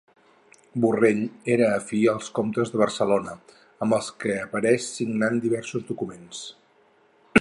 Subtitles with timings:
[0.85, 1.19] Borrell
[1.55, 3.35] era afí als comtes de Barcelona,
[3.87, 6.43] amb els que apareix signant diversos documents.